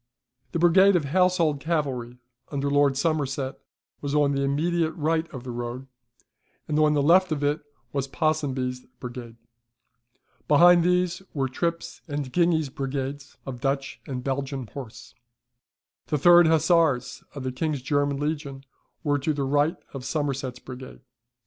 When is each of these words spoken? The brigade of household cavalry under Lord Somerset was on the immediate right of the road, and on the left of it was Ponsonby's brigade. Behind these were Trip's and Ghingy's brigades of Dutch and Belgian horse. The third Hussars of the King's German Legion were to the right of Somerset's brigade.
The 0.51 0.57
brigade 0.57 0.95
of 0.95 1.03
household 1.05 1.59
cavalry 1.59 2.17
under 2.51 2.71
Lord 2.71 2.97
Somerset 2.97 3.59
was 4.01 4.15
on 4.15 4.31
the 4.31 4.41
immediate 4.41 4.93
right 4.93 5.29
of 5.31 5.43
the 5.43 5.51
road, 5.51 5.85
and 6.67 6.79
on 6.79 6.95
the 6.95 7.03
left 7.03 7.31
of 7.31 7.43
it 7.43 7.61
was 7.93 8.07
Ponsonby's 8.07 8.79
brigade. 8.99 9.35
Behind 10.47 10.83
these 10.83 11.21
were 11.35 11.47
Trip's 11.47 12.01
and 12.07 12.33
Ghingy's 12.33 12.69
brigades 12.69 13.37
of 13.45 13.61
Dutch 13.61 14.01
and 14.07 14.23
Belgian 14.23 14.65
horse. 14.65 15.13
The 16.07 16.17
third 16.17 16.47
Hussars 16.47 17.23
of 17.35 17.43
the 17.43 17.51
King's 17.51 17.83
German 17.83 18.17
Legion 18.17 18.63
were 19.03 19.19
to 19.19 19.33
the 19.33 19.43
right 19.43 19.77
of 19.93 20.03
Somerset's 20.03 20.57
brigade. 20.57 21.01